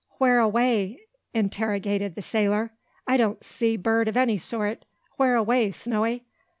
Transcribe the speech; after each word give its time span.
"Where 0.17 0.39
away?" 0.39 0.99
interrogated 1.31 2.15
the 2.15 2.23
sailor. 2.23 2.71
"I 3.05 3.17
don't 3.17 3.43
see 3.43 3.77
bird 3.77 4.09
o' 4.09 4.19
any 4.19 4.39
sort. 4.39 4.83
Where 5.17 5.35
away, 5.35 5.69
Snowy?" 5.69 6.23